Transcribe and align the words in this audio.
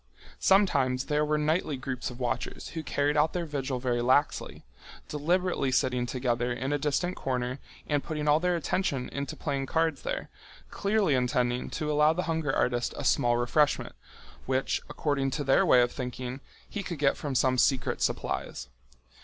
Sometimes 0.39 1.05
there 1.05 1.23
were 1.23 1.37
nightly 1.37 1.77
groups 1.77 2.09
of 2.09 2.19
watchers 2.19 2.69
who 2.69 2.81
carried 2.81 3.15
out 3.15 3.33
their 3.33 3.45
vigil 3.45 3.77
very 3.77 4.01
laxly, 4.01 4.63
deliberately 5.09 5.71
sitting 5.71 6.07
together 6.07 6.51
in 6.51 6.73
a 6.73 6.79
distant 6.79 7.15
corner 7.15 7.59
and 7.87 8.03
putting 8.03 8.27
all 8.27 8.39
their 8.39 8.55
attention 8.55 9.09
into 9.09 9.35
playing 9.35 9.67
cards 9.67 10.01
there, 10.01 10.31
clearly 10.71 11.13
intending 11.13 11.69
to 11.69 11.91
allow 11.91 12.13
the 12.13 12.23
hunger 12.23 12.51
artist 12.51 12.95
a 12.97 13.03
small 13.03 13.37
refreshment, 13.37 13.93
which, 14.47 14.81
according 14.89 15.29
to 15.29 15.43
their 15.43 15.67
way 15.67 15.81
of 15.83 15.91
thinking, 15.91 16.39
he 16.67 16.81
could 16.81 16.97
get 16.97 17.15
from 17.15 17.35
some 17.35 17.59
secret 17.59 18.01
supplies. 18.01 18.69